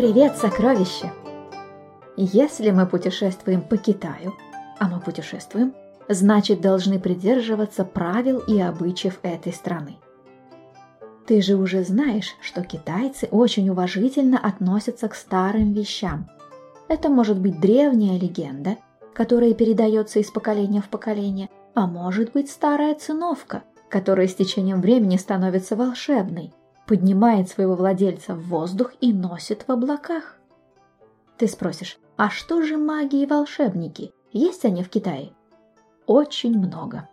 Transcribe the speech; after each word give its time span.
Привет, 0.00 0.38
сокровище! 0.38 1.12
Если 2.16 2.70
мы 2.70 2.86
путешествуем 2.86 3.60
по 3.60 3.76
Китаю, 3.76 4.32
а 4.78 4.88
мы 4.88 4.98
путешествуем, 4.98 5.74
значит 6.08 6.62
должны 6.62 6.98
придерживаться 6.98 7.84
правил 7.84 8.38
и 8.38 8.58
обычаев 8.58 9.18
этой 9.22 9.52
страны. 9.52 9.98
Ты 11.26 11.42
же 11.42 11.56
уже 11.56 11.84
знаешь, 11.84 12.34
что 12.40 12.62
китайцы 12.62 13.28
очень 13.30 13.68
уважительно 13.68 14.38
относятся 14.38 15.06
к 15.06 15.14
старым 15.14 15.74
вещам. 15.74 16.30
Это 16.88 17.10
может 17.10 17.38
быть 17.38 17.60
древняя 17.60 18.18
легенда, 18.18 18.78
которая 19.12 19.52
передается 19.52 20.18
из 20.18 20.30
поколения 20.30 20.80
в 20.80 20.88
поколение, 20.88 21.50
а 21.74 21.86
может 21.86 22.32
быть 22.32 22.50
старая 22.50 22.94
циновка, 22.94 23.64
которая 23.90 24.28
с 24.28 24.34
течением 24.34 24.80
времени 24.80 25.18
становится 25.18 25.76
волшебной, 25.76 26.54
поднимает 26.90 27.48
своего 27.48 27.76
владельца 27.76 28.34
в 28.34 28.48
воздух 28.48 28.94
и 29.00 29.12
носит 29.12 29.62
в 29.68 29.70
облаках. 29.70 30.38
Ты 31.38 31.46
спросишь, 31.46 32.00
а 32.16 32.30
что 32.30 32.62
же 32.62 32.76
маги 32.76 33.22
и 33.22 33.26
волшебники? 33.26 34.12
Есть 34.32 34.64
они 34.64 34.82
в 34.82 34.88
Китае? 34.88 35.30
Очень 36.08 36.58
много. 36.58 37.08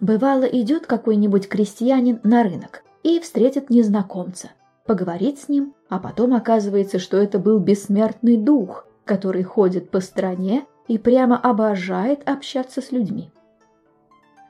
Бывало, 0.00 0.42
идет 0.42 0.86
какой-нибудь 0.86 1.48
крестьянин 1.48 2.18
на 2.24 2.42
рынок 2.42 2.82
и 3.04 3.20
встретит 3.20 3.70
незнакомца, 3.70 4.50
поговорит 4.86 5.38
с 5.38 5.48
ним, 5.48 5.76
а 5.88 6.00
потом 6.00 6.34
оказывается, 6.34 6.98
что 6.98 7.16
это 7.16 7.38
был 7.38 7.60
бессмертный 7.60 8.36
дух, 8.36 8.88
который 9.04 9.44
ходит 9.44 9.88
по 9.92 10.00
стране 10.00 10.66
и 10.88 10.98
прямо 10.98 11.38
обожает 11.38 12.28
общаться 12.28 12.82
с 12.82 12.90
людьми. 12.90 13.30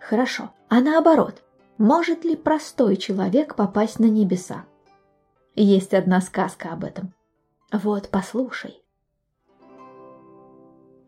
Хорошо, 0.01 0.51
а 0.70 0.80
наоборот, 0.80 1.44
может 1.78 2.24
ли 2.24 2.37
простой 2.37 2.96
человек 2.96 3.56
попасть 3.56 3.98
на 3.98 4.06
небеса? 4.06 4.65
Есть 5.57 5.95
одна 5.95 6.21
сказка 6.21 6.71
об 6.73 6.85
этом. 6.85 7.12
Вот, 7.73 8.09
послушай. 8.10 8.82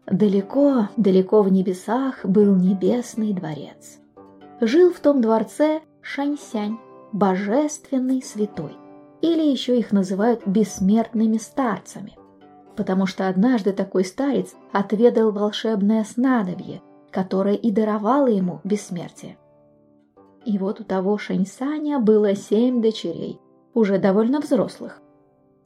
Далеко, 0.06 0.88
далеко 0.96 1.42
в 1.42 1.50
небесах 1.50 2.24
был 2.24 2.54
небесный 2.54 3.32
дворец. 3.32 3.98
Жил 4.60 4.92
в 4.92 5.00
том 5.00 5.20
дворце 5.20 5.82
Шаньсянь, 6.00 6.78
божественный 7.12 8.22
святой, 8.22 8.76
или 9.20 9.42
еще 9.42 9.78
их 9.78 9.92
называют 9.92 10.46
бессмертными 10.46 11.38
старцами, 11.38 12.16
потому 12.76 13.06
что 13.06 13.28
однажды 13.28 13.72
такой 13.72 14.04
старец 14.04 14.54
отведал 14.72 15.32
волшебное 15.32 16.04
снадобье, 16.04 16.82
которое 17.10 17.54
и 17.54 17.70
даровало 17.70 18.28
ему 18.28 18.60
бессмертие. 18.62 19.36
И 20.46 20.56
вот 20.56 20.80
у 20.80 20.84
того 20.84 21.18
Шаньсаня 21.18 21.98
было 21.98 22.34
семь 22.34 22.80
дочерей, 22.80 23.38
уже 23.74 23.98
довольно 23.98 24.40
взрослых, 24.40 25.02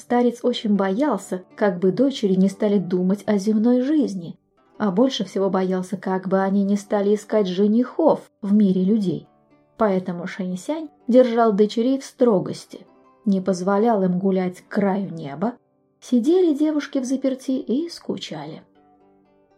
Старец 0.00 0.40
очень 0.42 0.76
боялся, 0.76 1.44
как 1.54 1.78
бы 1.78 1.92
дочери 1.92 2.34
не 2.34 2.48
стали 2.48 2.78
думать 2.78 3.22
о 3.26 3.36
земной 3.36 3.82
жизни, 3.82 4.38
а 4.78 4.90
больше 4.90 5.24
всего 5.24 5.50
боялся, 5.50 5.98
как 5.98 6.26
бы 6.26 6.40
они 6.40 6.64
не 6.64 6.76
стали 6.76 7.14
искать 7.14 7.46
женихов 7.46 8.30
в 8.40 8.54
мире 8.54 8.82
людей. 8.82 9.28
Поэтому 9.76 10.26
Шаньсянь 10.26 10.88
держал 11.06 11.52
дочерей 11.52 12.00
в 12.00 12.04
строгости, 12.04 12.86
не 13.26 13.42
позволял 13.42 14.02
им 14.02 14.18
гулять 14.18 14.62
к 14.62 14.68
краю 14.68 15.12
неба, 15.12 15.52
сидели 16.00 16.54
девушки 16.54 16.98
в 16.98 17.04
заперти 17.04 17.52
и 17.52 17.90
скучали. 17.90 18.62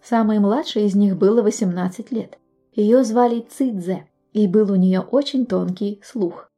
Самой 0.03 0.41
младшей 0.41 0.87
из 0.87 0.97
них 0.97 1.17
было 1.17 1.43
18 1.43 2.11
лет. 2.11 2.37
Ее 2.75 3.05
звали 3.05 3.47
Цидзе, 3.49 4.07
и 4.33 4.47
был 4.47 4.73
у 4.73 4.77
нее 4.77 5.01
очень 5.01 5.47
тонкий 5.47 6.01
слух. 6.05 6.49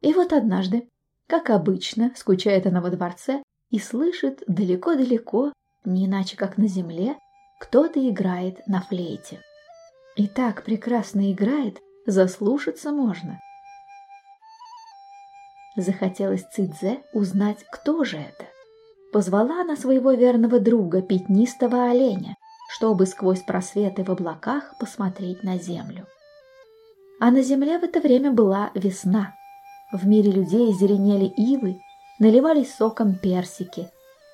И 0.00 0.12
вот 0.12 0.32
однажды 0.32 0.88
как 1.32 1.48
обычно, 1.48 2.12
скучает 2.14 2.66
она 2.66 2.82
во 2.82 2.90
дворце 2.90 3.42
и 3.70 3.78
слышит 3.78 4.42
далеко-далеко, 4.46 5.54
не 5.86 6.04
иначе 6.04 6.36
как 6.36 6.58
на 6.58 6.68
земле, 6.68 7.16
кто-то 7.58 8.06
играет 8.06 8.60
на 8.66 8.82
флейте. 8.82 9.40
И 10.14 10.28
так 10.28 10.62
прекрасно 10.62 11.32
играет, 11.32 11.78
заслушаться 12.04 12.92
можно. 12.92 13.40
Захотелось 15.74 16.44
Цидзе 16.52 17.02
узнать, 17.14 17.64
кто 17.72 18.04
же 18.04 18.18
это. 18.18 18.44
Позвала 19.10 19.62
она 19.62 19.74
своего 19.74 20.12
верного 20.12 20.60
друга, 20.60 21.00
пятнистого 21.00 21.90
оленя, 21.90 22.36
чтобы 22.68 23.06
сквозь 23.06 23.40
просветы 23.40 24.04
в 24.04 24.10
облаках 24.10 24.74
посмотреть 24.78 25.42
на 25.42 25.56
землю. 25.56 26.06
А 27.22 27.30
на 27.30 27.42
земле 27.42 27.78
в 27.78 27.84
это 27.84 28.00
время 28.00 28.32
была 28.32 28.72
весна– 28.74 29.34
в 29.92 30.06
мире 30.06 30.32
людей 30.32 30.72
зеленели 30.72 31.26
ивы, 31.26 31.82
наливались 32.18 32.74
соком 32.74 33.14
персики. 33.14 33.90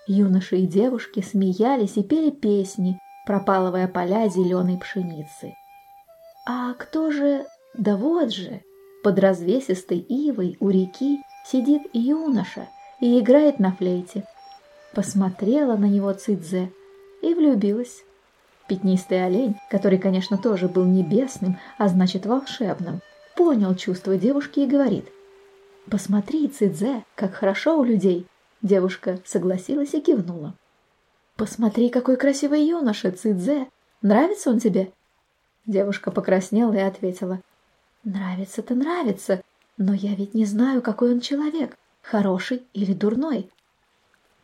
Юноши 0.07 0.59
и 0.59 0.67
девушки 0.67 1.21
смеялись 1.21 1.97
и 1.97 2.05
пели 2.05 2.31
песни, 2.31 2.99
пропалывая 3.27 3.89
поля 3.89 4.29
зеленой 4.29 4.79
пшеницы. 4.79 5.55
А 6.47 6.75
кто 6.75 7.11
же... 7.11 7.45
Да 7.75 7.97
вот 7.97 8.33
же! 8.33 8.63
Под 9.03 9.19
развесистой 9.19 9.99
ивой 9.99 10.57
у 10.61 10.71
реки 10.71 11.19
сидит 11.45 11.83
юноша 11.93 12.69
и 13.01 13.19
играет 13.19 13.59
на 13.59 13.73
флейте. 13.73 14.25
Посмотрела 14.95 15.77
на 15.77 15.87
него 15.87 16.13
Цидзе 16.13 16.73
и 17.21 17.35
влюбилась. 17.35 18.05
Пятнистый 18.69 19.25
олень, 19.25 19.57
который, 19.71 19.99
конечно, 19.99 20.39
тоже 20.39 20.69
был 20.69 20.85
небесным, 20.85 21.59
а 21.79 21.89
значит 21.89 22.27
волшебным, 22.27 23.01
понял 23.35 23.75
чувства 23.75 24.17
девушки 24.17 24.61
и 24.61 24.67
говорит– 24.67 25.07
«Посмотри, 25.91 26.49
Цидзе, 26.49 27.05
как 27.15 27.35
хорошо 27.35 27.79
у 27.79 27.85
людей!» 27.85 28.27
Девушка 28.61 29.21
согласилась 29.25 29.95
и 29.95 30.01
кивнула. 30.01 30.55
«Посмотри, 31.37 31.89
какой 31.89 32.17
красивый 32.17 32.67
юноша, 32.67 33.11
Цидзе! 33.11 33.69
Нравится 34.03 34.51
он 34.51 34.59
тебе?» 34.59 34.93
Девушка 35.65 36.11
покраснела 36.11 36.75
и 36.75 36.81
ответила. 36.81 37.41
«Нравится-то 38.05 38.75
нравится, 38.75 39.43
но 39.79 39.95
я 39.95 40.15
ведь 40.15 40.35
не 40.35 40.45
знаю, 40.45 40.83
какой 40.83 41.13
он 41.13 41.21
человек, 41.21 41.77
хороший 42.03 42.65
или 42.75 42.93
дурной». 42.93 43.49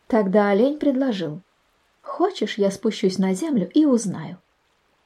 Тогда 0.07 0.49
олень 0.49 0.79
предложил. 0.79 1.43
«Хочешь, 2.05 2.59
я 2.59 2.71
спущусь 2.71 3.19
на 3.19 3.35
землю 3.35 3.69
и 3.75 3.87
узнаю?» 3.87 4.41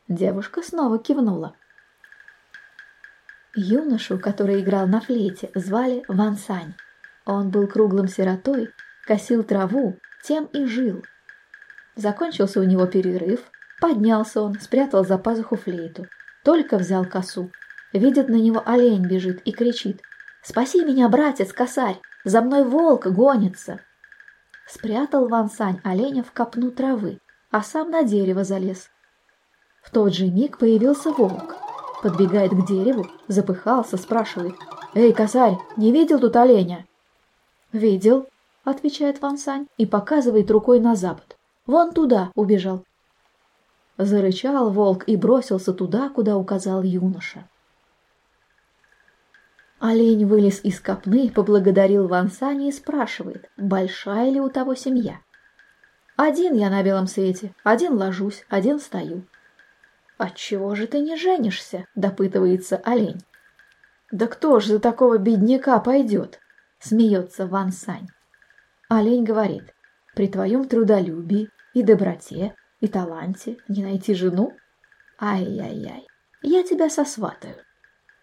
Девушка 0.09 0.63
снова 0.63 0.99
кивнула. 0.99 1.55
Юношу, 3.55 4.19
который 4.19 4.61
играл 4.61 4.87
на 4.87 5.01
флейте, 5.01 5.51
звали 5.55 6.05
Ван 6.09 6.37
Сань. 6.37 6.75
Он 7.25 7.51
был 7.51 7.67
круглым 7.69 8.09
сиротой, 8.09 8.71
косил 9.07 9.43
траву, 9.43 9.97
тем 10.23 10.47
и 10.47 10.67
жил. 10.67 11.05
Закончился 11.95 12.61
у 12.61 12.65
него 12.65 12.87
перерыв, 12.87 13.41
поднялся 13.81 14.43
он, 14.43 14.61
спрятал 14.61 15.05
за 15.05 15.19
пазуху 15.19 15.57
флейту. 15.57 16.07
Только 16.45 16.79
взял 16.79 17.05
косу. 17.05 17.51
Видит 17.93 18.29
на 18.29 18.37
него 18.37 18.63
олень 18.67 19.07
бежит 19.07 19.41
и 19.45 19.53
кричит. 19.53 20.03
«Спаси 20.43 20.85
меня, 20.85 21.09
братец, 21.09 21.53
косарь! 21.53 22.01
За 22.25 22.43
мной 22.43 22.65
волк 22.65 23.07
гонится!» 23.07 23.81
Спрятал 24.69 25.29
Ван 25.29 25.51
Сань 25.51 25.81
оленя 25.83 26.23
в 26.23 26.33
копну 26.33 26.71
травы, 26.71 27.21
а 27.51 27.63
сам 27.63 27.91
на 27.91 28.03
дерево 28.03 28.45
залез. 28.45 28.91
В 29.83 29.91
тот 29.91 30.15
же 30.15 30.27
миг 30.27 30.59
появился 30.59 31.11
волк– 31.11 31.57
Подбегает 32.03 32.53
к 32.53 32.67
дереву, 32.67 33.07
запыхался, 33.27 33.97
спрашивает. 33.97 34.55
«Эй, 34.95 35.13
косарь, 35.13 35.59
не 35.77 35.93
видел 35.93 36.21
тут 36.21 36.37
оленя?» 36.37 36.87
«Видел»,— 37.73 38.27
отвечает 38.65 39.21
Ван 39.21 39.37
Сань 39.37 39.67
и 39.77 39.85
показывает 39.85 40.51
рукой 40.51 40.81
на 40.81 40.95
запад. 40.95 41.37
«Вон 41.67 41.93
туда 41.93 42.31
убежал». 42.35 42.85
Зарычал 43.99 44.71
волк 44.71 45.05
и 45.09 45.17
бросился 45.17 45.73
туда, 45.73 46.09
куда 46.09 46.37
указал 46.37 46.83
юноша. 46.83 47.49
Олень 49.81 50.27
вылез 50.27 50.61
из 50.65 50.81
копны, 50.81 51.31
поблагодарил 51.31 52.09
Ван 52.09 52.31
Саня 52.31 52.69
и 52.69 52.73
спрашивает, 52.73 53.49
большая 53.57 54.31
ли 54.31 54.41
у 54.41 54.49
того 54.49 54.75
семья. 54.75 55.21
«Один 56.17 56.55
я 56.55 56.69
на 56.69 56.83
белом 56.83 57.07
свете, 57.07 57.55
один 57.63 57.95
ложусь, 57.95 58.45
один 58.49 58.81
стою. 58.81 59.23
«Отчего 60.19 60.75
же 60.75 60.89
ты 60.89 60.99
не 60.99 61.17
женишься?»– 61.17 61.87
допытывается 61.95 62.77
олень. 62.85 63.23
«Да 64.11 64.27
кто 64.27 64.59
ж 64.59 64.67
за 64.67 64.79
такого 64.81 65.17
бедняка 65.17 65.79
пойдет?»– 65.79 66.41
смеется 66.81 67.47
Ван 67.47 67.71
Сань. 67.71 68.09
Олень 68.89 69.23
говорит, 69.23 69.73
«При 70.17 70.27
твоем 70.27 70.67
трудолюбии 70.67 71.51
и 71.73 71.85
доброте, 71.85 72.57
и 72.81 72.89
таланте 72.89 73.59
не 73.69 73.85
найти 73.85 74.15
жену? 74.15 74.57
Ай-яй-яй, 75.21 76.09
я 76.43 76.65
тебя 76.65 76.91
сосватаю. 76.91 77.55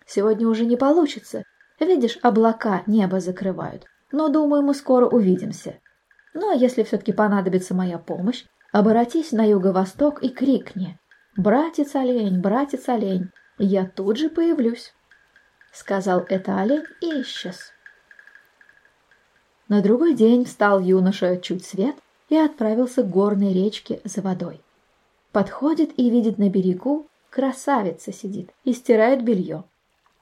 Сегодня 0.06 0.48
уже 0.48 0.66
не 0.66 0.78
получится. 0.78 1.44
Видишь, 1.80 2.18
облака 2.22 2.84
небо 2.86 3.20
закрывают. 3.20 3.86
Но, 4.12 4.30
думаю, 4.30 4.62
мы 4.62 4.74
скоро 4.74 5.08
увидимся. 5.08 5.80
Ну, 6.34 6.52
а 6.52 6.56
если 6.56 6.84
все-таки 6.84 7.12
понадобится 7.12 7.74
моя 7.74 7.98
помощь, 7.98 8.46
обратись 8.72 9.32
на 9.32 9.44
юго-восток 9.46 10.22
и 10.24 10.30
крикни. 10.30 11.00
«Братец 11.38 11.96
олень, 11.96 12.40
братец 12.40 12.88
олень, 12.88 13.30
я 13.58 13.86
тут 13.86 14.18
же 14.18 14.30
появлюсь»,— 14.30 14.94
сказал 15.74 16.26
это 16.30 16.62
олень 16.62 16.86
и 17.02 17.22
исчез. 17.22 17.74
На 19.68 19.82
другой 19.82 20.14
день 20.14 20.46
встал 20.46 20.80
юноша 20.80 21.38
чуть 21.38 21.66
свет 21.66 21.96
и 22.30 22.38
отправился 22.38 23.04
к 23.04 23.10
горной 23.10 23.54
речке 23.54 24.00
за 24.06 24.22
водой. 24.22 24.62
Подходит 25.34 25.92
и 26.00 26.10
видит 26.10 26.38
на 26.38 26.50
берегу, 26.50 27.08
красавица 27.30 28.14
сидит 28.14 28.52
и 28.64 28.72
стирает 28.72 29.24
белье. 29.24 29.66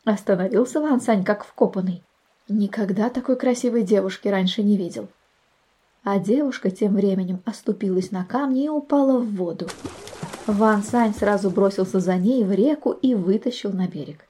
Остановился 0.06 0.82
Ван 0.82 1.00
Сань 1.00 1.24
как 1.24 1.46
вкопанный. 1.46 2.04
Никогда 2.50 3.10
такой 3.10 3.38
красивой 3.38 3.84
девушки 3.84 4.28
раньше 4.28 4.62
не 4.62 4.76
видел. 4.76 5.08
А 6.04 6.20
девушка 6.20 6.70
тем 6.70 6.96
временем 6.96 7.42
оступилась 7.46 8.12
на 8.12 8.26
камни 8.26 8.66
и 8.66 8.70
упала 8.70 9.20
в 9.20 9.34
воду. 9.36 9.68
Ван 10.46 10.84
Сань 10.84 11.14
сразу 11.14 11.50
бросился 11.50 12.02
за 12.02 12.18
ней 12.18 12.44
в 12.44 12.52
реку 12.52 12.92
и 12.92 13.16
вытащил 13.16 13.72
на 13.72 13.88
берег. 13.88 14.28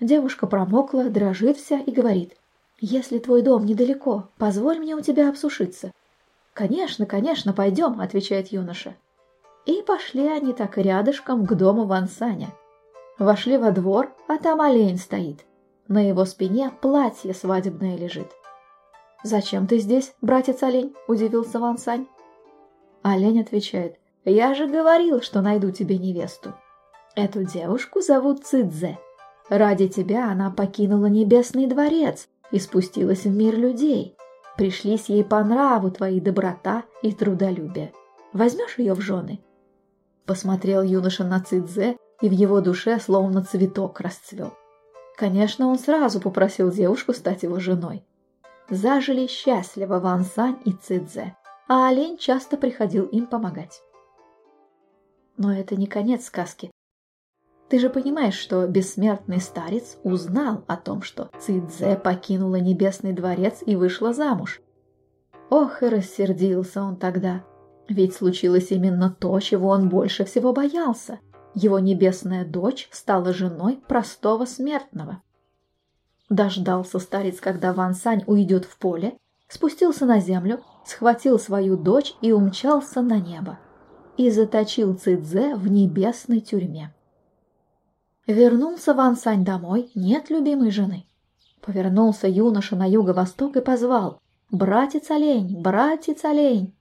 Девушка 0.00 0.46
промокла, 0.46 1.10
дрожит 1.10 1.58
вся 1.58 1.78
и 1.78 1.90
говорит, 1.90 2.34
«Если 2.80 3.18
твой 3.18 3.42
дом 3.42 3.66
недалеко, 3.66 4.28
позволь 4.38 4.78
мне 4.78 4.96
у 4.96 5.00
тебя 5.02 5.28
обсушиться». 5.28 5.92
«Конечно, 6.54 7.04
конечно, 7.04 7.52
пойдем»,— 7.52 8.00
отвечает 8.00 8.48
юноша. 8.48 8.94
И 9.66 9.82
пошли 9.86 10.26
они 10.26 10.54
так 10.54 10.78
рядышком 10.78 11.46
к 11.46 11.54
дому 11.54 11.84
Ван 11.84 12.08
Саня. 12.08 12.48
Вошли 13.18 13.56
во 13.56 13.70
двор, 13.70 14.12
а 14.28 14.38
там 14.38 14.60
олень 14.60 14.98
стоит. 14.98 15.44
На 15.88 16.06
его 16.06 16.24
спине 16.24 16.70
платье 16.80 17.34
свадебное 17.34 17.96
лежит. 17.96 18.28
«Зачем 19.24 19.66
ты 19.66 19.78
здесь, 19.78 20.14
братец-олень?»– 20.20 20.94
удивился 21.08 21.60
Ван 21.60 21.78
Сань. 21.78 22.06
Олень 23.02 23.40
отвечает, 23.40 23.96
«Я 24.24 24.54
же 24.54 24.66
говорил, 24.66 25.20
что 25.20 25.40
найду 25.42 25.70
тебе 25.70 25.98
невесту. 25.98 26.54
Эту 27.14 27.44
девушку 27.44 28.00
зовут 28.00 28.44
Цидзе. 28.44 28.98
Ради 29.48 29.88
тебя 29.88 30.30
она 30.30 30.50
покинула 30.50 31.06
небесный 31.06 31.66
дворец 31.66 32.28
и 32.50 32.58
спустилась 32.58 33.24
в 33.24 33.30
мир 33.30 33.56
людей. 33.56 34.16
Пришлись 34.56 35.08
ей 35.08 35.24
по 35.24 35.42
нраву 35.42 35.90
твои 35.90 36.20
доброта 36.20 36.84
и 37.02 37.12
трудолюбие. 37.12 37.92
Возьмешь 38.32 38.78
ее 38.78 38.94
в 38.94 39.00
жены?» 39.00 39.40
Посмотрел 40.26 40.82
юноша 40.82 41.24
на 41.24 41.40
Цидзе, 41.40 41.96
и 42.22 42.28
в 42.28 42.32
его 42.32 42.60
душе 42.60 42.98
словно 42.98 43.42
цветок 43.42 44.00
расцвел. 44.00 44.54
Конечно, 45.16 45.66
он 45.66 45.78
сразу 45.78 46.20
попросил 46.20 46.70
девушку 46.70 47.12
стать 47.12 47.42
его 47.42 47.60
женой. 47.60 48.06
Зажили 48.70 49.26
счастливо 49.26 49.98
Ван 49.98 50.24
Сань 50.24 50.58
и 50.64 50.72
Цидзе, 50.72 51.36
а 51.68 51.88
олень 51.88 52.16
часто 52.16 52.56
приходил 52.56 53.04
им 53.06 53.26
помогать. 53.26 53.82
Но 55.36 55.52
это 55.52 55.76
не 55.76 55.86
конец 55.86 56.26
сказки. 56.26 56.70
Ты 57.68 57.78
же 57.78 57.90
понимаешь, 57.90 58.38
что 58.38 58.66
бессмертный 58.66 59.40
старец 59.40 59.98
узнал 60.04 60.64
о 60.68 60.76
том, 60.76 61.02
что 61.02 61.30
Цидзе 61.40 61.96
покинула 61.96 62.56
небесный 62.56 63.12
дворец 63.12 63.62
и 63.66 63.76
вышла 63.76 64.12
замуж. 64.12 64.60
Ох, 65.50 65.82
и 65.82 65.88
рассердился 65.88 66.82
он 66.82 66.96
тогда, 66.96 67.44
ведь 67.88 68.14
случилось 68.14 68.70
именно 68.70 69.10
то, 69.10 69.38
чего 69.40 69.68
он 69.68 69.88
больше 69.88 70.24
всего 70.24 70.52
боялся– 70.52 71.18
его 71.54 71.78
небесная 71.78 72.44
дочь 72.44 72.88
стала 72.90 73.32
женой 73.32 73.80
простого 73.88 74.44
смертного. 74.44 75.22
Дождался 76.28 76.98
старец, 76.98 77.40
когда 77.40 77.72
Ван 77.72 77.94
Сань 77.94 78.24
уйдет 78.26 78.64
в 78.64 78.78
поле, 78.78 79.18
спустился 79.48 80.06
на 80.06 80.18
землю, 80.18 80.64
схватил 80.86 81.38
свою 81.38 81.76
дочь 81.76 82.14
и 82.22 82.32
умчался 82.32 83.02
на 83.02 83.18
небо. 83.18 83.58
И 84.16 84.30
заточил 84.30 84.94
Цидзе 84.94 85.54
в 85.54 85.68
небесной 85.68 86.40
тюрьме. 86.40 86.94
Вернулся 88.26 88.94
Ван 88.94 89.16
Сань 89.16 89.44
домой, 89.44 89.90
нет 89.94 90.30
любимой 90.30 90.70
жены. 90.70 91.06
Повернулся 91.60 92.28
юноша 92.28 92.76
на 92.76 92.88
юго-восток 92.88 93.56
и 93.56 93.60
позвал 93.60 94.20
«Братец-олень! 94.50 95.60
Братец-олень!» 95.60 96.74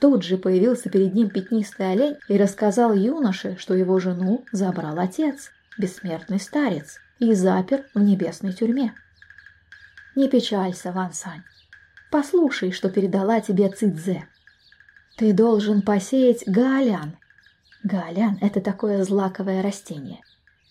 Тут 0.00 0.22
же 0.24 0.38
появился 0.38 0.88
перед 0.88 1.14
ним 1.14 1.28
пятнистый 1.28 1.92
олень 1.92 2.16
и 2.26 2.38
рассказал 2.38 2.94
юноше, 2.94 3.56
что 3.58 3.74
его 3.74 3.98
жену 3.98 4.46
забрал 4.50 4.98
отец, 4.98 5.50
бессмертный 5.78 6.40
старец, 6.40 6.98
и 7.18 7.34
запер 7.34 7.84
в 7.94 8.00
небесной 8.00 8.54
тюрьме. 8.54 8.94
Не 10.16 10.28
печалься, 10.28 10.90
Ван 10.92 11.12
Сань. 11.12 11.42
Послушай, 12.10 12.72
что 12.72 12.88
передала 12.88 13.40
тебе 13.40 13.68
Цидзе. 13.68 14.26
Ты 15.18 15.34
должен 15.34 15.82
посеять 15.82 16.44
гаолян. 16.46 17.18
Гаолян– 17.84 18.38
это 18.40 18.62
такое 18.62 19.04
злаковое 19.04 19.62
растение. 19.62 20.22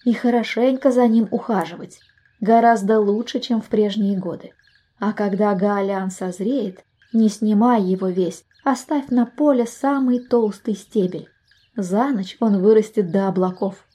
И 0.06 0.14
хорошенько 0.14 0.92
за 0.92 1.08
ним 1.08 1.28
ухаживать. 1.30 2.00
Гораздо 2.42 3.00
лучше, 3.00 3.40
чем 3.40 3.62
в 3.62 3.68
прежние 3.68 4.18
годы. 4.18 4.54
А 5.00 5.14
когда 5.14 5.54
гаолян 5.54 6.10
созреет, 6.10 6.84
не 7.14 7.30
снимай 7.30 7.84
его 7.84 8.08
весь, 8.08 8.44
Оставь 8.64 9.10
на 9.10 9.26
поле 9.26 9.66
самый 9.66 10.20
толстый 10.20 10.76
стебель. 10.76 11.30
За 11.76 12.10
ночь 12.10 12.36
он 12.40 12.62
вырастет 12.62 13.12
до 13.12 13.28
облаков. 13.28 13.86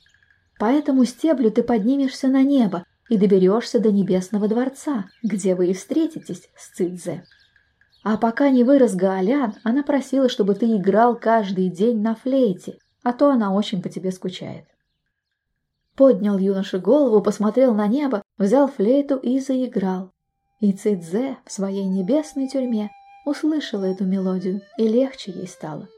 По 0.58 0.66
этому 0.66 1.04
стеблю 1.04 1.50
ты 1.50 1.62
поднимешься 1.62 2.28
на 2.28 2.42
небо 2.42 2.84
и 3.08 3.18
доберешься 3.18 3.80
до 3.80 3.92
небесного 3.92 4.48
дворца, 4.48 5.06
где 5.22 5.54
вы 5.54 5.68
и 5.68 5.74
встретитесь 5.74 6.48
с 6.56 6.74
Цидзе. 6.74 7.24
А 8.02 8.16
пока 8.16 8.50
не 8.50 8.64
вырос 8.64 8.94
Гаолян, 8.94 9.54
она 9.64 9.82
просила, 9.82 10.28
чтобы 10.28 10.54
ты 10.54 10.76
играл 10.76 11.16
каждый 11.16 11.68
день 11.68 12.00
на 12.00 12.14
флейте, 12.14 12.78
а 13.02 13.12
то 13.12 13.30
она 13.30 13.52
очень 13.52 13.82
по 13.82 13.88
тебе 13.88 14.12
скучает. 14.12 14.64
Поднял 15.94 16.38
юноша 16.38 16.78
голову, 16.78 17.22
посмотрел 17.22 17.74
на 17.74 17.86
небо, 17.86 18.22
взял 18.36 18.68
флейту 18.68 19.16
и 19.16 19.38
заиграл. 19.38 20.10
И 20.60 20.72
Цидзе 20.72 21.38
в 21.44 21.52
своей 21.52 21.84
небесной 21.84 22.48
тюрьме 22.48 22.90
услышала 23.24 23.84
эту 23.84 24.04
мелодию, 24.04 24.60
и 24.78 24.88
легче 24.88 25.32
ей 25.32 25.46
стало. 25.46 25.88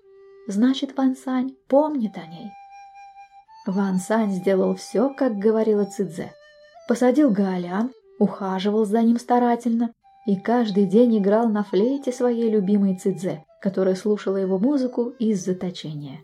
Значит, 0.49 0.97
Ван 0.97 1.17
Сань 1.17 1.57
помнит 1.69 2.17
о 2.17 2.27
ней. 2.27 2.51
Ван 3.67 3.99
Сань 3.99 4.33
сделал 4.33 4.75
все, 4.77 5.11
как 5.11 5.39
говорила 5.39 5.85
Цидзе. 5.85 6.33
Посадил 6.89 7.31
Гаолян, 7.31 7.91
ухаживал 8.19 8.85
за 8.85 9.03
ним 9.03 9.19
старательно 9.19 9.93
и 10.27 10.37
каждый 10.37 10.87
день 10.87 11.19
играл 11.19 11.49
на 11.49 11.63
флейте 11.63 12.13
своей 12.13 12.51
любимой 12.51 12.97
Цидзе, 12.97 13.45
которая 13.61 13.95
слушала 13.95 14.37
его 14.37 14.59
музыку 14.59 15.11
из 15.19 15.45
заточения. 15.45 16.21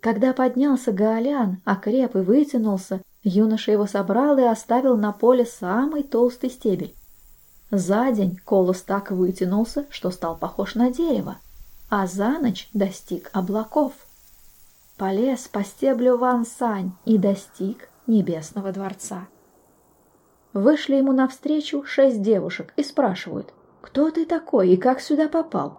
Когда 0.00 0.32
поднялся 0.32 0.92
Гаолян, 0.92 1.60
окреп 1.64 2.16
и 2.16 2.20
вытянулся, 2.20 3.02
юноша 3.22 3.72
его 3.72 3.86
собрал 3.86 4.38
и 4.38 4.42
оставил 4.42 4.96
на 4.96 5.12
поле 5.12 5.44
самый 5.44 6.04
толстый 6.04 6.48
стебель. 6.48 6.94
За 7.70 8.10
день 8.10 8.36
колос 8.44 8.82
так 8.82 9.12
вытянулся, 9.12 9.86
что 9.90 10.10
стал 10.10 10.36
похож 10.36 10.74
на 10.74 10.90
дерево, 10.90 11.36
а 11.88 12.06
за 12.06 12.38
ночь 12.40 12.68
достиг 12.72 13.30
облаков. 13.32 13.92
Полез 14.96 15.46
по 15.48 15.62
стеблю 15.62 16.18
Ван 16.18 16.44
Сань 16.44 16.92
и 17.04 17.16
достиг 17.16 17.88
небесного 18.06 18.72
дворца. 18.72 19.28
Вышли 20.52 20.96
ему 20.96 21.12
навстречу 21.12 21.84
шесть 21.84 22.22
девушек 22.22 22.72
и 22.76 22.82
спрашивают, 22.82 23.54
«Кто 23.80 24.10
ты 24.10 24.26
такой 24.26 24.70
и 24.70 24.76
как 24.76 25.00
сюда 25.00 25.28
попал?» 25.28 25.78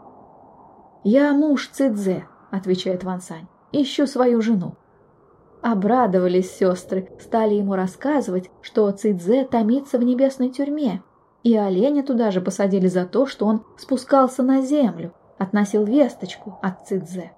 «Я 1.03 1.33
муж 1.33 1.69
Цидзе»,— 1.73 2.25
отвечает 2.51 3.03
Ван 3.03 3.21
Сань,— 3.21 3.47
«ищу 3.73 4.07
свою 4.07 4.41
жену». 4.41 4.75
Обрадовались 5.61 6.51
сестры, 6.51 7.11
стали 7.19 7.55
ему 7.55 7.75
рассказывать, 7.75 8.49
что 8.61 8.89
Цидзе 8.91 9.45
томится 9.45 9.99
в 9.99 10.03
небесной 10.03 10.49
тюрьме, 10.49 11.03
и 11.43 11.55
оленя 11.55 12.03
туда 12.03 12.31
же 12.31 12.41
посадили 12.41 12.87
за 12.87 13.05
то, 13.05 13.25
что 13.25 13.45
он 13.45 13.63
спускался 13.77 14.43
на 14.43 14.61
землю, 14.61 15.13
относил 15.37 15.85
весточку 15.85 16.59
от 16.61 16.87
Цидзе. 16.87 17.31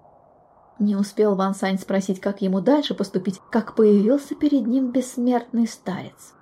Не 0.79 0.95
успел 0.95 1.35
Ван 1.35 1.53
Сань 1.53 1.77
спросить, 1.77 2.19
как 2.19 2.41
ему 2.41 2.59
дальше 2.59 2.95
поступить, 2.95 3.39
как 3.51 3.75
появился 3.75 4.35
перед 4.35 4.67
ним 4.67 4.91
бессмертный 4.91 5.67
старец. 5.67 6.33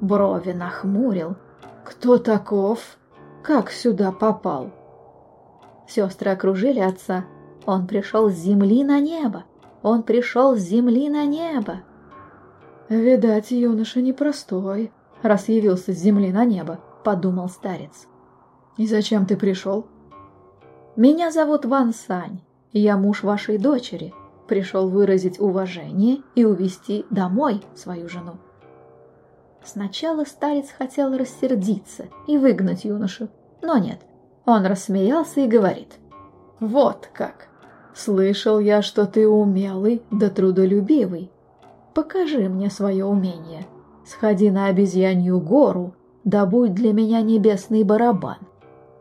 Брови 0.00 0.52
нахмурил. 0.52 1.36
«Кто 1.84 2.16
таков? 2.16 2.96
Как 3.42 3.70
сюда 3.70 4.12
попал?» 4.12 4.70
Сестры 5.86 6.30
окружили 6.30 6.80
отца. 6.80 7.26
Он 7.66 7.86
пришел 7.86 8.30
с 8.30 8.34
земли 8.34 8.84
на 8.84 9.00
небо. 9.00 9.44
Он 9.82 10.02
пришел 10.02 10.56
с 10.56 10.60
земли 10.60 11.10
на 11.10 11.26
небо. 11.26 11.82
«Видать, 12.88 13.50
юноша 13.50 14.00
непростой», 14.00 14.92
раз 15.24 15.48
явился 15.48 15.92
с 15.92 15.98
земли 15.98 16.30
на 16.30 16.44
небо»,— 16.44 16.78
подумал 17.04 17.48
старец. 17.48 18.06
«И 18.76 18.86
зачем 18.86 19.26
ты 19.26 19.36
пришел?» 19.36 19.86
«Меня 20.96 21.30
зовут 21.30 21.64
Ван 21.64 21.92
Сань, 21.92 22.40
и 22.72 22.80
я 22.80 22.96
муж 22.96 23.22
вашей 23.22 23.58
дочери. 23.58 24.14
Пришел 24.46 24.88
выразить 24.88 25.40
уважение 25.40 26.18
и 26.34 26.44
увести 26.44 27.06
домой 27.10 27.62
свою 27.74 28.08
жену». 28.08 28.34
Сначала 29.64 30.24
старец 30.24 30.66
хотел 30.76 31.16
рассердиться 31.16 32.04
и 32.26 32.36
выгнать 32.36 32.84
юношу, 32.84 33.28
но 33.62 33.78
нет. 33.78 34.00
Он 34.44 34.66
рассмеялся 34.66 35.40
и 35.40 35.48
говорит. 35.48 35.94
«Вот 36.60 37.08
как! 37.12 37.48
Слышал 37.94 38.58
я, 38.58 38.82
что 38.82 39.06
ты 39.06 39.26
умелый 39.26 40.02
да 40.10 40.28
трудолюбивый. 40.28 41.30
Покажи 41.94 42.48
мне 42.48 42.70
свое 42.70 43.04
умение». 43.06 43.66
Сходи 44.04 44.50
на 44.50 44.66
обезьянью 44.66 45.40
гору, 45.40 45.94
добудь 46.24 46.74
для 46.74 46.92
меня 46.92 47.22
небесный 47.22 47.84
барабан. 47.84 48.38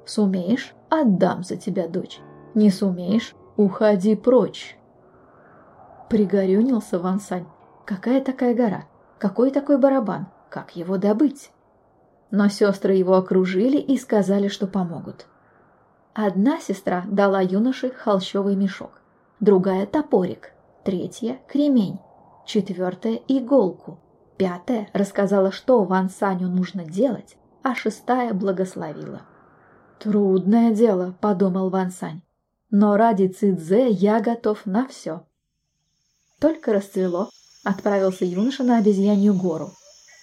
Сумеешь— 0.06 0.74
отдам 0.90 1.44
за 1.44 1.58
тебя 1.58 1.88
дочь. 1.88 2.20
Не 2.54 2.70
сумеешь— 2.70 3.36
уходи 3.58 4.16
прочь. 4.16 4.78
Пригорюнился 6.10 7.00
Вансань. 7.00 7.46
Какая 7.86 8.22
такая 8.22 8.54
гора? 8.54 8.86
Какой 9.18 9.52
такой 9.52 9.78
барабан? 9.78 10.28
Как 10.50 10.76
его 10.76 10.98
добыть? 10.98 11.52
Но 12.32 12.48
сестры 12.48 12.94
его 12.94 13.16
окружили 13.16 13.78
и 13.78 13.98
сказали, 13.98 14.48
что 14.48 14.68
помогут. 14.68 15.28
Одна 16.14 16.60
сестра 16.60 17.04
дала 17.08 17.42
юноше 17.42 17.90
холщовый 17.90 18.56
мешок, 18.56 19.02
другая— 19.40 19.86
топорик, 19.88 20.54
третья— 20.84 21.40
кремень, 21.48 22.00
четвертая— 22.46 23.20
иголку, 23.28 23.98
пятая 24.44 24.90
рассказала, 24.92 25.54
что 25.54 25.86
Ван 25.86 26.10
Саню 26.10 26.50
нужно 26.50 26.84
делать, 26.84 27.38
а 27.62 27.76
шестая 27.76 28.34
благословила. 28.34 29.22
«Трудное 30.00 30.72
дело»,— 30.72 31.16
подумал 31.22 31.70
Ван 31.70 31.92
Сань,— 31.92 32.22
«но 32.70 32.98
ради 32.98 33.28
Цидзе 33.28 33.90
я 33.90 34.20
готов 34.20 34.66
на 34.66 34.86
все». 34.86 35.22
Только 36.42 36.74
расцвело, 36.74 37.30
отправился 37.64 38.26
юноша 38.26 38.64
на 38.64 38.80
обезьянью 38.80 39.34
гору. 39.34 39.72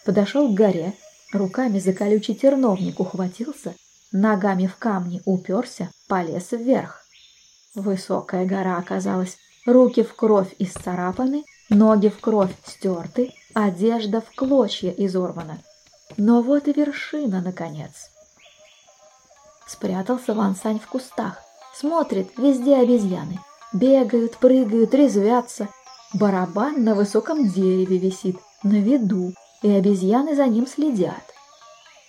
Подошел 0.04 0.52
к 0.52 0.54
горе, 0.54 0.92
руками 1.32 1.78
за 1.78 1.94
колючий 1.94 2.34
терновник 2.34 3.00
ухватился, 3.00 3.74
ногами 4.12 4.66
в 4.66 4.76
камни 4.76 5.22
уперся, 5.24 5.88
полез 6.08 6.52
вверх. 6.52 7.00
Высокая 7.74 8.44
гора 8.44 8.76
оказалась, 8.76 9.38
руки 9.64 10.02
в 10.02 10.14
кровь 10.14 10.54
исцарапаны, 10.58 11.42
ноги 11.70 12.08
в 12.08 12.20
кровь 12.20 12.54
стерты, 12.64 13.32
одежда 13.54 14.20
в 14.20 14.34
клочья 14.34 14.90
изорвана. 14.90 15.58
Но 16.16 16.42
вот 16.42 16.68
и 16.68 16.72
вершина, 16.72 17.40
наконец. 17.40 18.10
Спрятался 19.66 20.34
Ван 20.34 20.56
Сань 20.56 20.80
в 20.80 20.86
кустах, 20.88 21.38
смотрит, 21.74 22.36
везде 22.36 22.76
обезьяны. 22.76 23.38
Бегают, 23.72 24.36
прыгают, 24.36 24.92
резвятся. 24.94 25.68
Барабан 26.12 26.82
на 26.82 26.96
высоком 26.96 27.48
дереве 27.48 27.98
висит, 27.98 28.36
на 28.64 28.80
виду, 28.80 29.32
и 29.62 29.70
обезьяны 29.70 30.34
за 30.34 30.46
ним 30.46 30.66
следят. 30.66 31.22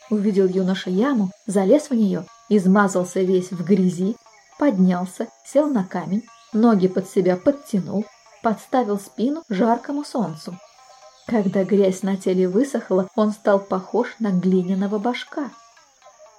Увидел 0.09 0.47
юноша 0.47 0.89
яму, 0.89 1.29
залез 1.45 1.91
в 1.91 1.93
нее, 1.93 2.25
измазался 2.49 3.21
весь 3.21 3.51
в 3.51 3.63
грязи, 3.63 4.17
поднялся, 4.57 5.27
сел 5.45 5.67
на 5.67 5.85
камень, 5.85 6.23
ноги 6.51 6.87
под 6.87 7.07
себя 7.07 7.37
подтянул, 7.37 8.05
подставил 8.41 8.99
спину 8.99 9.43
жаркому 9.49 10.03
солнцу. 10.03 10.57
Когда 11.27 11.63
грязь 11.63 12.03
на 12.03 12.17
теле 12.17 12.47
высохла, 12.47 13.07
он 13.15 13.31
стал 13.31 13.59
похож 13.59 14.15
на 14.19 14.31
глиняного 14.31 14.99
башка. 14.99 15.51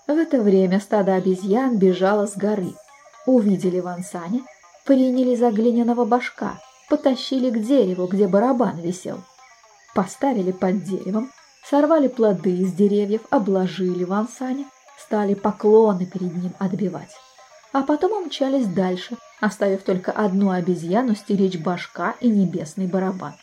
В 0.07 0.11
это 0.11 0.41
время 0.41 0.81
стадо 0.81 1.15
обезьян 1.15 1.79
бежало 1.79 2.27
с 2.27 2.37
горы. 2.37 2.75
Увидели 3.25 3.79
Ван 3.81 4.03
Саня, 4.03 4.43
приняли 4.85 5.37
за 5.37 5.51
глиняного 5.51 6.05
башка, 6.05 6.59
потащили 6.91 7.51
к 7.51 7.63
дереву, 7.63 8.07
где 8.07 8.27
барабан 8.27 8.81
висел. 8.81 9.19
Поставили 9.95 10.51
под 10.53 10.83
деревом, 10.83 11.31
сорвали 11.65 12.09
плоды 12.09 12.51
из 12.51 12.73
деревьев, 12.73 13.23
обложили 13.31 14.05
Ван 14.05 14.29
Саня, 14.29 14.65
стали 14.99 15.35
поклоны 15.35 16.07
перед 16.07 16.35
ним 16.35 16.53
отбивать. 16.59 17.15
А 17.73 17.83
потом 17.83 18.13
умчались 18.13 18.67
дальше, 18.67 19.17
оставив 19.43 19.83
только 19.83 20.13
одну 20.13 20.51
обезьяну 20.51 21.17
стеречь 21.17 21.59
башка 21.59 22.15
и 22.21 22.29
небесный 22.29 22.87
барабан. 22.87 23.35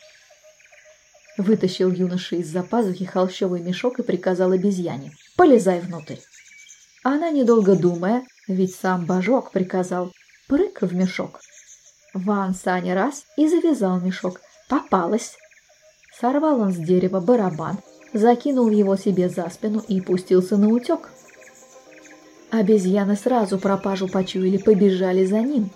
Вытащил 1.38 1.92
юноша 1.92 2.38
из-за 2.38 2.64
пазухи 2.64 3.04
холщовый 3.04 3.62
мешок 3.62 4.00
и 4.00 4.04
приказал 4.04 4.52
обезьяне 4.52 5.12
«Полезай 5.36 5.82
внутрь». 5.82 6.16
Она, 7.04 7.32
недолго 7.32 7.76
думая, 7.76 8.24
ведь 8.48 8.76
сам 8.76 9.06
божок 9.06 9.52
приказал, 9.52 10.14
прыг 10.48 10.82
в 10.82 10.96
мешок. 10.96 11.42
Ван 12.14 12.54
Саня 12.54 12.96
раз 12.96 13.26
и 13.36 13.50
завязал 13.50 14.00
мешок. 14.00 14.40
Попалась. 14.70 15.36
Сорвал 16.18 16.62
он 16.62 16.72
с 16.72 16.78
дерева 16.78 17.20
барабан, 17.20 17.78
закинул 18.14 18.70
его 18.70 18.96
себе 18.96 19.28
за 19.28 19.50
спину 19.50 19.84
и 19.86 20.00
пустился 20.00 20.56
на 20.56 20.70
утек. 20.70 21.10
Обезьяны 22.52 23.18
сразу 23.18 23.60
пропажу 23.60 24.08
почуяли, 24.08 24.58
побежали 24.58 25.26
за 25.26 25.42
ним. 25.42 25.72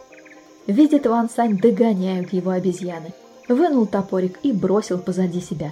Видит 0.68 1.06
Ван 1.06 1.30
Сань, 1.30 1.58
догоняют 1.58 2.34
его 2.34 2.52
обезьяны 2.52 3.14
вынул 3.48 3.86
топорик 3.86 4.40
и 4.44 4.52
бросил 4.52 4.98
позади 4.98 5.42
себя. 5.42 5.72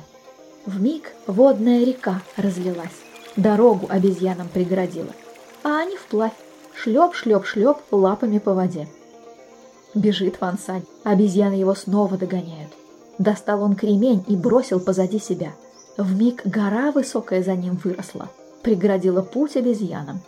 В 0.65 0.81
миг 0.81 1.12
водная 1.27 1.83
река 1.83 2.21
разлилась, 2.38 2.89
дорогу 3.36 3.88
обезьянам 3.89 4.48
преградила, 4.50 5.12
а 5.63 5.79
они 5.79 5.95
вплавь, 5.95 6.33
шлеп-шлеп-шлеп 6.75 7.77
лапами 7.91 8.39
по 8.39 8.53
воде. 8.53 8.88
Бежит 9.93 10.39
Ван 10.39 10.57
Сань, 10.57 10.86
обезьяны 11.03 11.55
его 11.55 11.75
снова 11.75 12.17
догоняют. 12.17 12.71
Достал 13.17 13.62
он 13.62 13.75
кремень 13.75 14.24
и 14.27 14.36
бросил 14.36 14.79
позади 14.79 15.19
себя. 15.19 15.51
В 15.98 16.15
миг 16.15 16.45
гора 16.45 16.91
высокая 16.91 17.43
за 17.43 17.55
ним 17.55 17.79
выросла, 17.83 18.29
преградила 18.62 19.21
путь 19.21 19.57
обезьянам. 19.57 20.21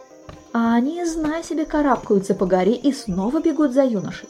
А 0.51 0.75
они, 0.75 1.03
зная 1.05 1.41
себе, 1.41 1.65
карабкаются 1.65 2.35
по 2.35 2.45
горе 2.45 2.75
и 2.75 2.91
снова 2.91 3.41
бегут 3.41 3.71
за 3.71 3.83
юношей. 3.83 4.29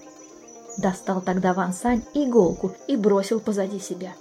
Достал 0.78 1.22
тогда 1.22 1.54
Ван 1.54 1.74
Сань 1.74 2.04
иголку 2.14 2.72
и 2.88 2.96
бросил 2.96 3.40
позади 3.40 3.80
себя. 3.80 4.14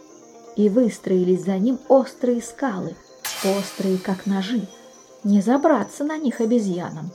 И 0.56 0.68
выстроились 0.68 1.44
за 1.44 1.58
ним 1.58 1.78
острые 1.88 2.42
скалы, 2.42 2.94
острые 3.58 3.98
как 3.98 4.26
ножи. 4.26 4.62
Не 5.24 5.40
забраться 5.40 6.04
на 6.04 6.18
них 6.18 6.40
обезьянам. 6.40 7.10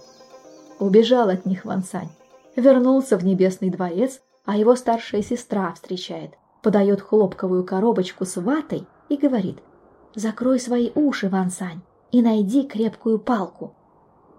Убежал 0.80 1.30
от 1.30 1.46
них 1.46 1.66
Ван 1.66 1.84
Сань. 1.84 2.10
Вернулся 2.56 3.18
в 3.18 3.24
небесный 3.24 3.70
дворец, 3.70 4.22
а 4.46 4.58
его 4.58 4.76
старшая 4.76 5.22
сестра 5.22 5.72
встречает, 5.74 6.32
подает 6.64 7.02
хлопковую 7.02 7.64
коробочку 7.64 8.26
с 8.26 8.38
ватой 8.38 8.88
и 9.10 9.18
говорит 9.18 9.60
«Закрой 10.16 10.60
свои 10.60 10.92
уши, 10.96 11.30
Ван 11.30 11.52
Сань, 11.52 11.82
и 12.12 12.22
найди 12.22 12.66
крепкую 12.66 13.20
палку». 13.20 13.76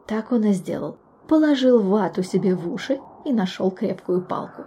Так 0.07 0.33
он 0.33 0.45
и 0.45 0.52
сделал. 0.52 0.97
Положил 1.28 1.83
вату 1.83 2.23
себе 2.23 2.55
в 2.55 2.73
уши 2.73 2.99
и 3.26 3.33
нашел 3.33 3.71
крепкую 3.71 4.23
палку. 4.23 4.64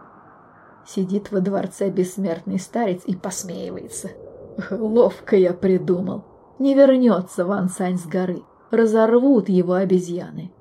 Сидит 0.87 1.31
во 1.31 1.39
дворце 1.39 1.89
бессмертный 1.89 2.59
старец 2.59 3.01
и 3.05 3.15
посмеивается. 3.15 4.09
Ловко 4.71 5.35
я 5.35 5.53
придумал. 5.53 6.23
Не 6.59 6.73
вернется 6.73 7.45
Ван 7.45 7.69
Сань 7.69 7.97
с 7.97 8.05
горы. 8.05 8.43
Разорвут 8.71 9.49
его 9.49 9.73
обезьяны. 9.73 10.51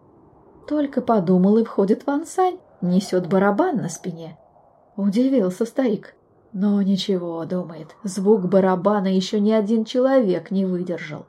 Только 0.66 1.00
подумал 1.00 1.58
и 1.58 1.64
входит 1.64 2.06
Ван 2.06 2.26
Сань, 2.26 2.58
несет 2.80 3.28
барабан 3.28 3.76
на 3.76 3.88
спине. 3.88 4.38
Удивился 4.96 5.64
старик. 5.64 6.14
Но 6.52 6.82
ничего, 6.82 7.44
думает, 7.44 7.94
звук 8.02 8.46
барабана 8.46 9.06
еще 9.06 9.38
ни 9.38 9.52
один 9.52 9.84
человек 9.84 10.50
не 10.50 10.64
выдержал. 10.64 11.26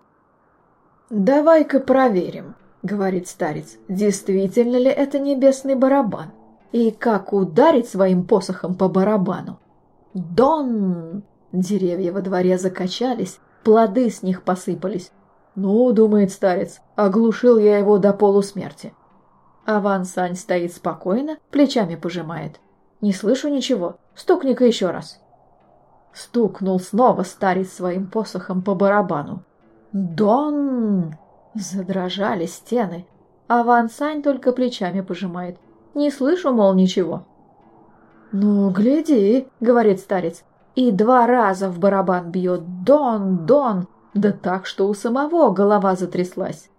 «Давай-ка 1.12 1.80
проверим»,— 1.80 2.56
говорит 2.84 3.28
старец,— 3.28 3.78
«действительно 3.88 4.78
ли 4.78 4.90
это 4.90 5.20
небесный 5.20 5.76
барабан?» 5.76 6.32
И 6.72 6.92
как 6.92 7.34
ударить 7.34 7.90
своим 7.90 8.26
посохом 8.26 8.76
по 8.76 8.88
барабану. 8.88 9.60
Дон! 10.14 11.24
Деревья 11.52 12.14
во 12.14 12.22
дворе 12.22 12.58
закачались, 12.58 13.40
плоды 13.64 14.10
с 14.10 14.24
них 14.24 14.44
посыпались. 14.44 15.12
Ну, 15.56 15.92
думает 15.92 16.32
старец, 16.32 16.80
оглушил 16.96 17.58
я 17.58 17.78
его 17.78 17.98
до 17.98 18.14
полусмерти. 18.14 18.94
А 19.66 19.82
Ван 19.82 20.06
Сань 20.06 20.36
стоит 20.36 20.74
спокойно, 20.74 21.38
плечами 21.52 21.96
пожимает. 21.96 22.60
Не 23.02 23.12
слышу 23.14 23.50
ничего, 23.50 23.98
стукни-ка 24.16 24.66
еще 24.66 24.92
раз. 24.92 25.20
Стукнул 26.14 26.80
снова 26.80 27.24
старец 27.24 27.72
своим 27.74 28.08
посохом 28.08 28.62
по 28.62 28.76
барабану. 28.76 29.44
Дон! 29.92 31.16
Задрожали 31.54 32.46
стены, 32.46 33.06
а 33.50 33.64
Ван 33.64 33.90
Сань 33.90 34.24
только 34.24 34.54
плечами 34.54 35.02
пожимает. 35.02 35.58
Не 35.94 36.12
слышу, 36.12 36.52
мол, 36.52 36.74
ничего. 36.74 37.24
«Ну, 38.32 38.70
гляди»,— 38.70 39.48
говорит 39.60 40.00
старец, 40.00 40.44
и 40.76 40.92
два 40.92 41.28
раза 41.28 41.70
в 41.70 41.80
барабан 41.80 42.32
бьет 42.32 42.84
«Дон, 42.84 43.46
Дон», 43.46 43.88
да 44.14 44.32
так, 44.32 44.66
что 44.66 44.88
у 44.88 44.94
самого 44.94 45.52
голова 45.52 45.96
затряслась. 45.96 46.70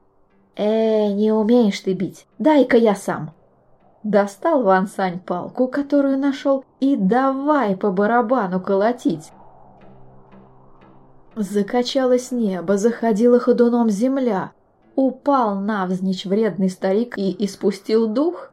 «Э, 0.57 1.13
не 1.13 1.31
умеешь 1.31 1.81
ты 1.81 1.93
бить, 1.93 2.27
дай-ка 2.39 2.77
я 2.77 2.95
сам». 2.95 3.33
Достал 4.03 4.63
Ван 4.63 4.89
Сань 4.89 5.21
палку, 5.21 5.69
которую 5.69 6.19
нашел, 6.19 6.65
и 6.81 6.97
давай 6.97 7.77
по 7.77 7.91
барабану 7.91 8.61
колотить. 8.61 9.31
Закачалось 11.37 12.33
небо, 12.33 12.77
заходила 12.77 13.39
ходуном 13.39 13.89
земля. 13.91 14.53
Упал 14.97 15.55
навзничь 15.55 16.27
вредный 16.27 16.69
старик 16.69 17.17
и 17.17 17.45
испустил 17.45 18.09
дух. 18.09 18.52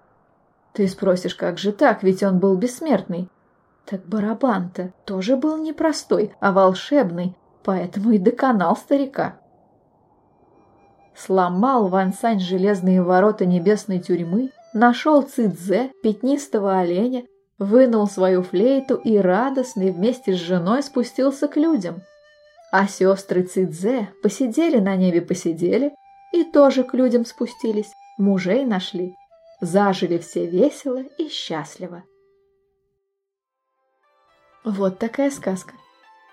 Ты 0.73 0.87
спросишь, 0.87 1.35
как 1.35 1.57
же 1.57 1.71
так, 1.71 2.03
ведь 2.03 2.23
он 2.23 2.39
был 2.39 2.55
бессмертный. 2.55 3.29
Так 3.85 4.05
барабан-то 4.05 4.93
тоже 5.05 5.35
был 5.35 5.57
не 5.57 5.73
простой, 5.73 6.33
а 6.39 6.51
волшебный, 6.51 7.35
поэтому 7.63 8.11
и 8.11 8.19
доконал 8.19 8.75
старика. 8.77 9.39
сломал 11.15 11.87
Ван 11.87 12.13
Сань 12.13 12.39
железные 12.39 13.01
ворота 13.01 13.45
небесной 13.45 13.99
тюрьмы, 13.99 14.51
нашел 14.73 15.23
Цидзе, 15.23 15.91
пятнистого 16.03 16.79
оленя, 16.79 17.23
вынул 17.57 18.07
свою 18.07 18.43
флейту 18.43 18.95
и 18.95 19.17
радостный 19.17 19.91
вместе 19.91 20.33
с 20.33 20.37
женой 20.37 20.81
спустился 20.81 21.47
к 21.47 21.57
людям. 21.57 22.01
А 22.71 22.87
сестры 22.87 23.43
Цидзе 23.43 24.09
посидели 24.21 24.79
на 24.79 24.95
небе 24.95 25.21
посидели 25.21 25.93
и 26.31 26.43
тоже 26.43 26.83
к 26.83 26.93
людям 26.93 27.25
спустились, 27.25 27.91
мужей 28.17 28.65
нашли. 28.65 29.15
Зажили 29.61 30.17
все 30.17 30.45
весело 30.45 31.01
и 31.17 31.27
счастливо. 31.29 32.03
Вот 34.63 34.99
такая 34.99 35.31
сказка. 35.31 35.73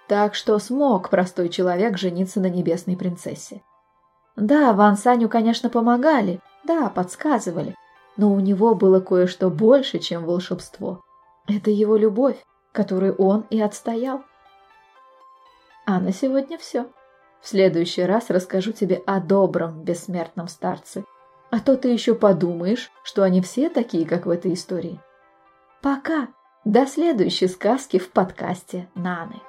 Так 0.08 0.34
что 0.34 0.58
смог 0.58 1.10
простой 1.10 1.48
человек 1.48 1.98
жениться 1.98 2.40
на 2.40 2.48
небесной 2.48 2.96
принцессе. 2.96 3.62
Да, 4.36 4.72
Ван 4.72 4.96
Саню, 4.96 5.28
конечно, 5.28 5.70
помогали, 5.70 6.40
да, 6.64 6.88
подсказывали, 6.90 7.74
но 8.16 8.32
у 8.32 8.40
него 8.40 8.74
было 8.74 9.00
кое-что 9.00 9.50
больше, 9.50 9.98
чем 9.98 10.24
волшебство. 10.24 11.02
Это 11.48 11.70
его 11.70 11.96
любовь, 11.96 12.36
которую 12.72 13.14
он 13.16 13.46
и 13.50 13.60
отстоял. 13.60 14.22
А 15.86 16.00
на 16.00 16.12
сегодня 16.12 16.58
все. 16.58 16.86
В 17.40 17.48
следующий 17.48 18.02
раз 18.02 18.30
расскажу 18.30 18.72
тебе 18.72 19.02
о 19.06 19.20
добром 19.20 19.82
бессмертном 19.82 20.48
старце. 20.48 21.04
А 21.56 21.60
то 21.60 21.78
ты 21.78 21.88
еще 21.88 22.14
подумаешь, 22.14 22.90
что 23.02 23.22
они 23.22 23.40
все 23.40 23.70
такие, 23.70 24.04
как 24.06 24.26
в 24.26 24.30
этой 24.30 24.52
истории. 24.52 25.00
Пока! 25.80 26.28
До 26.66 26.84
следующей 26.84 27.48
сказки 27.48 27.98
в 27.98 28.10
подкасте 28.10 28.90
Наны. 28.94 29.40